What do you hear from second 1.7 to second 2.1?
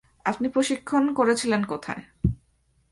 কোথায়?